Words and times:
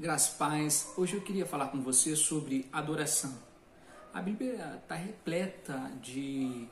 Graças 0.00 0.30
paz. 0.30 0.94
Hoje 0.96 1.12
eu 1.12 1.20
queria 1.20 1.44
falar 1.44 1.66
com 1.66 1.82
você 1.82 2.16
sobre 2.16 2.66
adoração. 2.72 3.36
A 4.14 4.22
Bíblia 4.22 4.80
está 4.82 4.94
repleta 4.94 5.92
de 6.00 6.66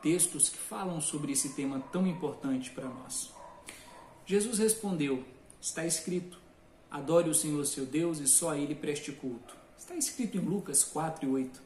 textos 0.00 0.48
que 0.48 0.56
falam 0.56 0.98
sobre 0.98 1.32
esse 1.32 1.50
tema 1.50 1.78
tão 1.92 2.06
importante 2.06 2.70
para 2.70 2.88
nós. 2.88 3.34
Jesus 4.24 4.58
respondeu: 4.58 5.22
Está 5.60 5.84
escrito: 5.84 6.40
Adore 6.90 7.28
o 7.28 7.34
Senhor 7.34 7.66
seu 7.66 7.84
Deus 7.84 8.18
e 8.18 8.26
só 8.26 8.52
a 8.52 8.56
Ele 8.56 8.74
preste 8.74 9.12
culto. 9.12 9.54
Está 9.76 9.94
escrito 9.94 10.38
em 10.38 10.40
Lucas 10.40 10.82
4 10.82 11.28
e 11.28 11.30
8. 11.30 11.62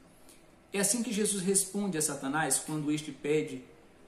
É 0.72 0.80
assim 0.80 1.00
que 1.00 1.12
Jesus 1.12 1.44
responde 1.44 1.96
a 1.96 2.02
Satanás 2.02 2.58
quando 2.58 2.90
este 2.90 3.12
pede 3.12 3.62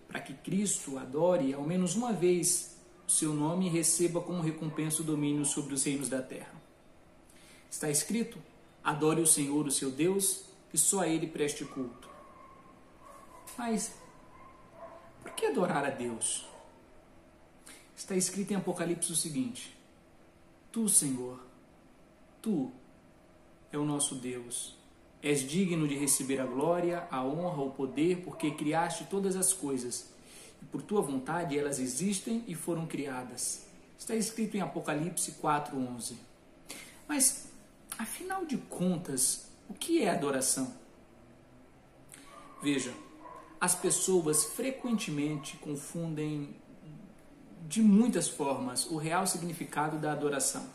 para 0.09 0.19
que 0.19 0.35
Cristo 0.35 0.99
adore 0.99 1.55
ao 1.55 1.63
menos 1.63 1.95
uma 1.95 2.13
vez 2.13 2.77
o 3.07 3.13
seu 3.13 3.33
nome 3.33 3.67
e 3.67 3.71
receba 3.71 4.21
como 4.21 4.43
recompensa 4.43 5.03
o 5.03 5.05
domínio 5.05 5.45
sobre 5.45 5.73
os 5.73 5.85
reinos 5.85 6.09
da 6.09 6.21
terra. 6.21 6.66
Está 7.71 7.91
escrito: 7.91 8.39
adore 8.83 9.21
o 9.21 9.27
Senhor, 9.27 9.67
o 9.67 9.71
seu 9.71 9.91
Deus, 9.91 10.45
e 10.73 10.79
só 10.79 11.01
a 11.01 11.09
Ele 11.09 11.27
preste 11.27 11.65
culto. 11.65 12.09
Mas, 13.57 13.95
por 15.23 15.33
que 15.33 15.47
adorar 15.47 15.85
a 15.85 15.91
Deus? 15.91 16.47
Está 17.97 18.15
escrito 18.15 18.53
em 18.53 18.57
Apocalipse 18.57 19.11
o 19.11 19.17
seguinte: 19.17 19.77
Tu, 20.71 20.89
Senhor, 20.89 21.41
Tu 22.43 22.71
é 23.73 23.79
o 23.79 23.85
nosso 23.85 24.15
Deus. 24.15 24.77
És 25.23 25.41
digno 25.41 25.89
de 25.89 25.97
receber 25.97 26.41
a 26.41 26.47
glória, 26.47 27.09
a 27.11 27.25
honra, 27.25 27.63
o 27.63 27.71
poder, 27.71 28.23
porque 28.23 28.51
criaste 28.51 29.07
todas 29.07 29.35
as 29.35 29.53
coisas. 29.53 30.11
E 30.63 30.65
por 30.67 30.83
tua 30.83 31.01
vontade 31.01 31.59
elas 31.59 31.79
existem 31.79 32.45
e 32.47 32.55
foram 32.55 32.87
criadas. 32.87 33.67
Está 33.99 34.15
escrito 34.15 34.57
em 34.57 34.61
Apocalipse 34.61 35.33
4:11. 35.33 36.17
Mas 37.09 37.49
Afinal 37.99 38.45
de 38.45 38.59
contas, 38.59 39.47
o 39.71 39.73
que 39.73 40.03
é 40.03 40.11
adoração? 40.11 40.75
Veja, 42.63 42.93
as 43.59 43.75
pessoas 43.75 44.45
frequentemente 44.45 45.57
confundem 45.57 46.55
de 47.67 47.81
muitas 47.81 48.29
formas 48.29 48.85
o 48.87 48.99
real 48.99 49.27
significado 49.27 49.99
da 49.99 50.13
adoração. 50.13 50.69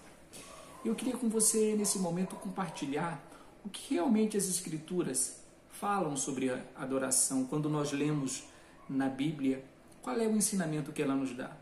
Eu 0.84 0.96
queria 0.96 1.16
com 1.16 1.30
você 1.30 1.76
nesse 1.76 2.00
momento 2.00 2.36
compartilhar 2.38 3.24
o 3.64 3.70
que 3.70 3.94
realmente 3.94 4.36
as 4.36 4.46
escrituras 4.46 5.44
falam 5.70 6.18
sobre 6.18 6.50
a 6.50 6.64
adoração 6.76 7.46
quando 7.46 7.70
nós 7.70 7.92
lemos 7.92 8.44
na 8.90 9.08
Bíblia, 9.08 9.64
qual 10.02 10.18
é 10.18 10.28
o 10.28 10.36
ensinamento 10.36 10.92
que 10.92 11.04
ela 11.04 11.14
nos 11.14 11.36
dá. 11.36 11.56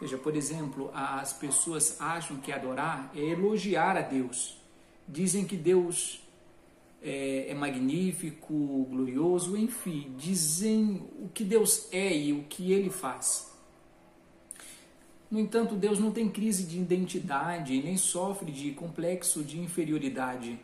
Veja, 0.00 0.16
por 0.16 0.36
exemplo, 0.36 0.88
as 0.94 1.32
pessoas 1.32 2.00
acham 2.00 2.36
que 2.36 2.52
adorar 2.52 3.10
é 3.12 3.20
elogiar 3.20 3.96
a 3.96 4.02
Deus 4.02 4.57
dizem 5.08 5.44
que 5.44 5.56
Deus 5.56 6.20
é, 7.02 7.46
é, 7.48 7.54
magnífico, 7.54 8.86
glorioso, 8.90 9.56
enfim, 9.56 10.12
dizem 10.18 11.02
o 11.22 11.28
que 11.28 11.44
Deus 11.44 11.88
é 11.92 12.14
e 12.14 12.32
o 12.32 12.44
que 12.44 12.72
ele 12.72 12.90
faz. 12.90 13.48
No 15.30 15.38
entanto, 15.38 15.74
Deus 15.74 15.98
não 15.98 16.10
tem 16.10 16.28
crise 16.28 16.64
de 16.64 16.78
identidade 16.78 17.80
nem 17.82 17.96
sofre 17.96 18.50
de 18.50 18.70
complexo 18.72 19.44
de 19.44 19.58
inferioridade. 19.60 20.58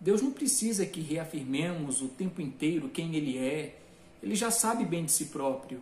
Deus 0.00 0.22
não 0.22 0.30
precisa 0.30 0.86
que 0.86 1.00
reafirmemos 1.00 2.00
o 2.00 2.08
tempo 2.08 2.40
inteiro 2.40 2.88
quem 2.88 3.14
Ele 3.16 3.38
é, 3.38 3.78
Ele 4.22 4.34
já 4.34 4.50
sabe 4.50 4.84
bem 4.84 5.04
de 5.04 5.12
si 5.12 5.26
próprio. 5.26 5.80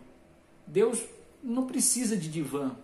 Deus 0.65 1.01
não 1.43 1.67
precisa 1.67 2.17
de 2.17 2.29
divã, 2.29 2.75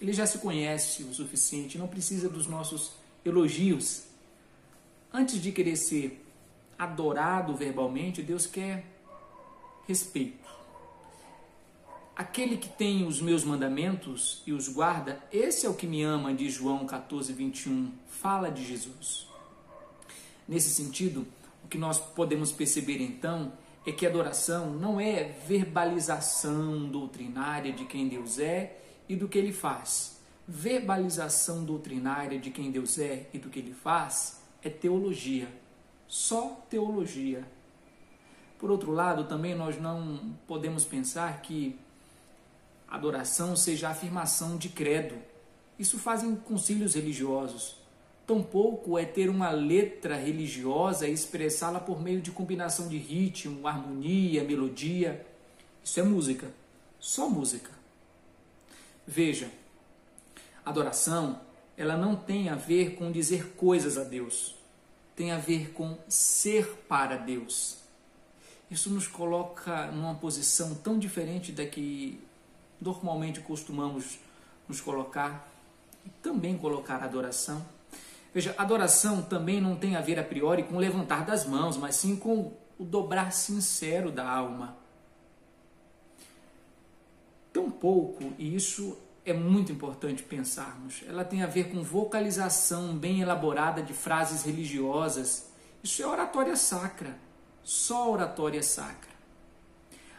Ele 0.00 0.12
já 0.12 0.26
se 0.26 0.38
conhece 0.38 1.02
o 1.04 1.14
suficiente, 1.14 1.78
não 1.78 1.86
precisa 1.86 2.28
dos 2.28 2.46
nossos 2.46 2.92
elogios 3.24 4.05
antes 5.12 5.40
de 5.40 5.52
querer 5.52 5.76
ser 5.76 6.24
adorado 6.78 7.54
verbalmente, 7.54 8.22
Deus 8.22 8.46
quer 8.46 8.84
respeito. 9.86 10.46
Aquele 12.14 12.56
que 12.56 12.68
tem 12.68 13.06
os 13.06 13.20
meus 13.20 13.44
mandamentos 13.44 14.42
e 14.46 14.52
os 14.52 14.68
guarda, 14.68 15.22
esse 15.30 15.66
é 15.66 15.68
o 15.68 15.74
que 15.74 15.86
me 15.86 16.02
ama, 16.02 16.32
diz 16.32 16.54
João 16.54 16.86
14, 16.86 17.32
21. 17.32 17.92
Fala 18.08 18.50
de 18.50 18.64
Jesus. 18.64 19.26
Nesse 20.48 20.70
sentido, 20.70 21.26
o 21.62 21.68
que 21.68 21.76
nós 21.76 21.98
podemos 21.98 22.50
perceber 22.52 23.02
então 23.02 23.52
é 23.84 23.92
que 23.92 24.06
adoração 24.06 24.72
não 24.72 25.00
é 25.00 25.24
verbalização 25.46 26.88
doutrinária 26.88 27.72
de 27.72 27.84
quem 27.84 28.08
Deus 28.08 28.38
é 28.38 28.78
e 29.08 29.14
do 29.14 29.28
que 29.28 29.38
ele 29.38 29.52
faz. 29.52 30.20
Verbalização 30.48 31.64
doutrinária 31.64 32.38
de 32.38 32.50
quem 32.50 32.70
Deus 32.70 32.98
é 32.98 33.28
e 33.32 33.38
do 33.38 33.50
que 33.50 33.58
ele 33.58 33.74
faz 33.74 34.45
é 34.62 34.70
teologia, 34.70 35.48
só 36.06 36.64
teologia. 36.68 37.44
Por 38.58 38.70
outro 38.70 38.92
lado, 38.92 39.24
também 39.24 39.54
nós 39.54 39.80
não 39.80 40.34
podemos 40.46 40.84
pensar 40.84 41.42
que 41.42 41.78
adoração 42.88 43.54
seja 43.54 43.88
afirmação 43.88 44.56
de 44.56 44.68
credo. 44.68 45.16
Isso 45.78 45.98
fazem 45.98 46.34
concílios 46.34 46.94
religiosos. 46.94 47.76
Tampouco 48.26 48.98
é 48.98 49.04
ter 49.04 49.30
uma 49.30 49.50
letra 49.50 50.16
religiosa 50.16 51.06
e 51.06 51.12
expressá-la 51.12 51.78
por 51.78 52.00
meio 52.00 52.20
de 52.20 52.32
combinação 52.32 52.88
de 52.88 52.96
ritmo, 52.96 53.68
harmonia, 53.68 54.42
melodia. 54.42 55.24
Isso 55.84 56.00
é 56.00 56.02
música, 56.02 56.50
só 56.98 57.28
música. 57.28 57.70
Veja, 59.06 59.48
adoração, 60.64 61.40
ela 61.76 61.96
não 61.96 62.16
tem 62.16 62.48
a 62.48 62.54
ver 62.54 62.94
com 62.94 63.12
dizer 63.12 63.54
coisas 63.56 63.98
a 63.98 64.04
Deus 64.04 64.56
tem 65.16 65.32
a 65.32 65.38
ver 65.38 65.72
com 65.72 65.96
ser 66.06 66.84
para 66.86 67.16
Deus. 67.16 67.78
Isso 68.70 68.90
nos 68.90 69.08
coloca 69.08 69.86
numa 69.86 70.14
posição 70.14 70.74
tão 70.74 70.98
diferente 70.98 71.50
da 71.50 71.64
que 71.64 72.20
normalmente 72.78 73.40
costumamos 73.40 74.18
nos 74.68 74.80
colocar 74.80 75.50
e 76.04 76.10
também 76.22 76.58
colocar 76.58 77.02
adoração. 77.02 77.64
Veja, 78.34 78.54
adoração 78.58 79.22
também 79.22 79.58
não 79.58 79.74
tem 79.76 79.96
a 79.96 80.02
ver 80.02 80.18
a 80.18 80.24
priori 80.24 80.64
com 80.64 80.76
levantar 80.76 81.24
das 81.24 81.46
mãos, 81.46 81.78
mas 81.78 81.96
sim 81.96 82.16
com 82.16 82.52
o 82.78 82.84
dobrar 82.84 83.32
sincero 83.32 84.12
da 84.12 84.28
alma. 84.28 84.76
Tão 87.50 87.70
pouco, 87.70 88.34
e 88.36 88.54
isso 88.54 88.98
é 89.26 89.32
muito 89.32 89.72
importante 89.72 90.22
pensarmos. 90.22 91.02
Ela 91.04 91.24
tem 91.24 91.42
a 91.42 91.48
ver 91.48 91.68
com 91.68 91.82
vocalização 91.82 92.96
bem 92.96 93.20
elaborada 93.20 93.82
de 93.82 93.92
frases 93.92 94.44
religiosas. 94.44 95.50
Isso 95.82 96.00
é 96.00 96.06
oratória 96.06 96.54
sacra, 96.54 97.18
só 97.64 98.12
oratória 98.12 98.62
sacra. 98.62 99.10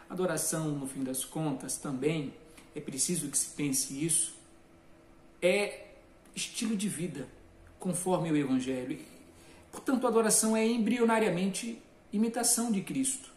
Adoração, 0.10 0.68
no 0.68 0.86
fim 0.86 1.04
das 1.04 1.24
contas, 1.24 1.78
também 1.78 2.34
é 2.76 2.82
preciso 2.82 3.30
que 3.30 3.38
se 3.38 3.48
pense 3.56 4.06
isso, 4.06 4.36
é 5.42 5.86
estilo 6.36 6.76
de 6.76 6.90
vida, 6.90 7.30
conforme 7.80 8.30
o 8.30 8.36
Evangelho. 8.36 9.00
Portanto, 9.72 10.06
adoração 10.06 10.56
é 10.56 10.66
embrionariamente 10.66 11.82
imitação 12.12 12.72
de 12.72 12.82
Cristo. 12.82 13.32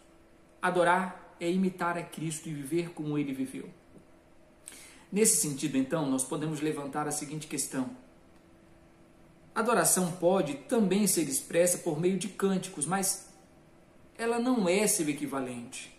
Adorar 0.61 1.37
é 1.39 1.51
imitar 1.51 1.97
a 1.97 2.03
Cristo 2.03 2.49
e 2.49 2.55
viver 2.55 2.91
como 2.91 3.17
ele 3.17 3.33
viveu. 3.33 3.71
Nesse 5.13 5.37
sentido, 5.37 5.77
então, 5.77 6.09
nós 6.09 6.23
podemos 6.23 6.61
levantar 6.61 7.09
a 7.09 7.13
seguinte 7.13 7.47
questão: 7.47 7.91
adoração 9.55 10.13
pode 10.13 10.55
também 10.55 11.07
ser 11.07 11.23
expressa 11.23 11.79
por 11.79 11.99
meio 11.99 12.17
de 12.17 12.29
cânticos, 12.29 12.87
mas 12.87 13.29
ela 14.17 14.39
não 14.39 14.69
é 14.69 14.87
seu 14.87 15.09
equivalente. 15.09 15.97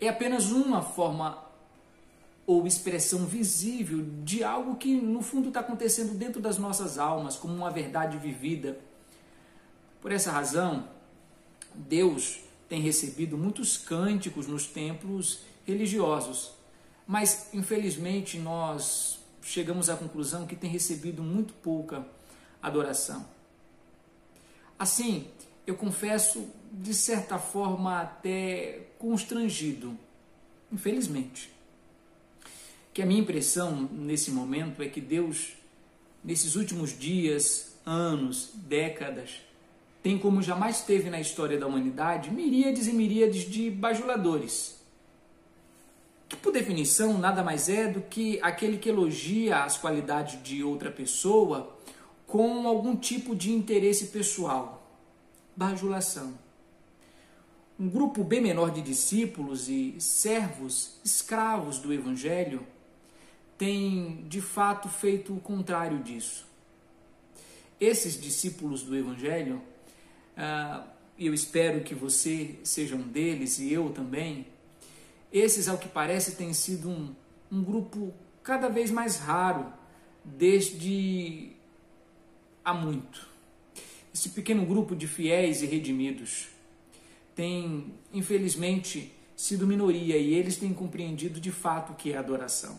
É 0.00 0.08
apenas 0.08 0.50
uma 0.50 0.82
forma 0.82 1.38
ou 2.44 2.66
expressão 2.66 3.24
visível 3.24 4.04
de 4.24 4.42
algo 4.42 4.74
que 4.74 5.00
no 5.00 5.22
fundo 5.22 5.48
está 5.48 5.60
acontecendo 5.60 6.14
dentro 6.14 6.40
das 6.40 6.58
nossas 6.58 6.98
almas, 6.98 7.36
como 7.36 7.54
uma 7.54 7.70
verdade 7.70 8.18
vivida. 8.18 8.80
Por 10.00 10.10
essa 10.10 10.32
razão, 10.32 10.88
Deus 11.72 12.40
tem 12.68 12.80
recebido 12.80 13.38
muitos 13.38 13.76
cânticos 13.76 14.48
nos 14.48 14.66
templos 14.66 15.42
religiosos 15.64 16.61
mas, 17.12 17.50
infelizmente, 17.52 18.38
nós 18.38 19.18
chegamos 19.42 19.90
à 19.90 19.96
conclusão 19.98 20.46
que 20.46 20.56
tem 20.56 20.70
recebido 20.70 21.22
muito 21.22 21.52
pouca 21.52 22.06
adoração. 22.62 23.26
Assim, 24.78 25.26
eu 25.66 25.74
confesso, 25.74 26.48
de 26.72 26.94
certa 26.94 27.38
forma, 27.38 28.00
até 28.00 28.86
constrangido, 28.98 29.94
infelizmente. 30.72 31.50
Que 32.94 33.02
a 33.02 33.06
minha 33.06 33.20
impressão 33.20 33.90
nesse 33.92 34.30
momento 34.30 34.82
é 34.82 34.88
que 34.88 34.98
Deus, 35.02 35.52
nesses 36.24 36.56
últimos 36.56 36.98
dias, 36.98 37.76
anos, 37.84 38.52
décadas, 38.54 39.42
tem 40.02 40.18
como 40.18 40.40
jamais 40.40 40.80
teve 40.80 41.10
na 41.10 41.20
história 41.20 41.58
da 41.58 41.66
humanidade 41.66 42.30
miríades 42.30 42.86
e 42.86 42.92
miríades 42.94 43.42
de 43.42 43.70
bajuladores 43.70 44.80
que 46.32 46.36
por 46.38 46.50
definição 46.50 47.18
nada 47.18 47.44
mais 47.44 47.68
é 47.68 47.86
do 47.86 48.00
que 48.00 48.40
aquele 48.40 48.78
que 48.78 48.88
elogia 48.88 49.64
as 49.64 49.76
qualidades 49.76 50.42
de 50.42 50.64
outra 50.64 50.90
pessoa 50.90 51.76
com 52.26 52.66
algum 52.66 52.96
tipo 52.96 53.36
de 53.36 53.52
interesse 53.52 54.06
pessoal, 54.06 54.82
bajulação. 55.54 56.32
Um 57.78 57.86
grupo 57.86 58.24
bem 58.24 58.40
menor 58.40 58.70
de 58.70 58.80
discípulos 58.80 59.68
e 59.68 59.94
servos, 59.98 60.98
escravos 61.04 61.78
do 61.78 61.92
Evangelho, 61.92 62.66
tem 63.58 64.24
de 64.26 64.40
fato 64.40 64.88
feito 64.88 65.34
o 65.34 65.40
contrário 65.40 65.98
disso. 65.98 66.46
Esses 67.78 68.18
discípulos 68.18 68.82
do 68.82 68.96
Evangelho, 68.96 69.60
ah, 70.34 70.86
eu 71.18 71.34
espero 71.34 71.82
que 71.82 71.94
você 71.94 72.58
seja 72.64 72.96
um 72.96 73.02
deles 73.02 73.58
e 73.58 73.70
eu 73.70 73.90
também, 73.90 74.46
esses, 75.32 75.68
ao 75.68 75.78
que 75.78 75.88
parece, 75.88 76.36
têm 76.36 76.52
sido 76.52 76.88
um, 76.90 77.14
um 77.50 77.62
grupo 77.62 78.12
cada 78.42 78.68
vez 78.68 78.90
mais 78.90 79.16
raro 79.16 79.72
desde 80.24 81.52
há 82.64 82.74
muito. 82.74 83.28
Esse 84.14 84.30
pequeno 84.30 84.66
grupo 84.66 84.94
de 84.94 85.06
fiéis 85.06 85.62
e 85.62 85.66
redimidos 85.66 86.48
tem, 87.34 87.94
infelizmente, 88.12 89.12
sido 89.34 89.66
minoria 89.66 90.18
e 90.18 90.34
eles 90.34 90.56
têm 90.56 90.72
compreendido 90.72 91.40
de 91.40 91.50
fato 91.50 91.92
o 91.92 91.96
que 91.96 92.12
é 92.12 92.16
adoração. 92.16 92.78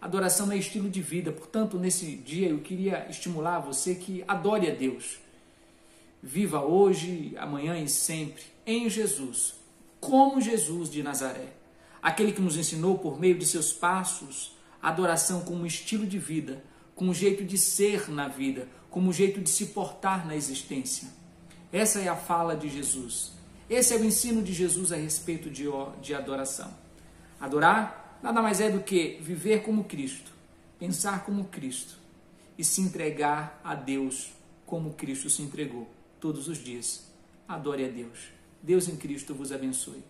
Adoração 0.00 0.52
é 0.52 0.56
estilo 0.56 0.88
de 0.88 1.00
vida, 1.00 1.32
portanto, 1.32 1.78
nesse 1.78 2.14
dia 2.16 2.48
eu 2.48 2.60
queria 2.60 3.08
estimular 3.08 3.58
você 3.58 3.94
que 3.94 4.22
adore 4.28 4.70
a 4.70 4.74
Deus. 4.74 5.18
Viva 6.22 6.62
hoje, 6.62 7.34
amanhã 7.36 7.78
e 7.78 7.88
sempre 7.88 8.42
em 8.66 8.88
Jesus, 8.88 9.54
como 10.04 10.40
Jesus 10.40 10.90
de 10.90 11.02
Nazaré, 11.02 11.54
aquele 12.02 12.32
que 12.32 12.40
nos 12.40 12.56
ensinou 12.56 12.98
por 12.98 13.18
meio 13.18 13.38
de 13.38 13.46
seus 13.46 13.72
passos 13.72 14.54
a 14.82 14.90
adoração 14.90 15.40
como 15.40 15.66
estilo 15.66 16.06
de 16.06 16.18
vida, 16.18 16.62
como 16.94 17.14
jeito 17.14 17.42
de 17.42 17.56
ser 17.56 18.10
na 18.10 18.28
vida, 18.28 18.68
como 18.90 19.14
jeito 19.14 19.40
de 19.40 19.48
se 19.48 19.66
portar 19.66 20.26
na 20.26 20.36
existência. 20.36 21.08
Essa 21.72 22.00
é 22.00 22.08
a 22.08 22.14
fala 22.14 22.54
de 22.54 22.68
Jesus. 22.68 23.32
Esse 23.68 23.94
é 23.94 23.96
o 23.96 24.04
ensino 24.04 24.42
de 24.42 24.52
Jesus 24.52 24.92
a 24.92 24.96
respeito 24.96 25.48
de, 25.48 25.64
de 26.02 26.14
adoração. 26.14 26.72
Adorar 27.40 28.18
nada 28.22 28.42
mais 28.42 28.60
é 28.60 28.70
do 28.70 28.80
que 28.80 29.18
viver 29.22 29.62
como 29.62 29.84
Cristo, 29.84 30.30
pensar 30.78 31.24
como 31.24 31.46
Cristo 31.46 31.96
e 32.58 32.62
se 32.62 32.82
entregar 32.82 33.58
a 33.64 33.74
Deus 33.74 34.30
como 34.66 34.92
Cristo 34.92 35.30
se 35.30 35.40
entregou 35.40 35.88
todos 36.20 36.46
os 36.46 36.58
dias. 36.58 37.10
Adore 37.48 37.86
a 37.86 37.88
Deus. 37.88 38.34
Deus 38.64 38.88
em 38.88 38.96
Cristo 38.96 39.34
vos 39.34 39.52
abençoe. 39.52 40.02